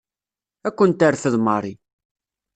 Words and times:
Ad 0.67 0.73
ken-terfed 0.77 1.35
Mary. 1.45 1.73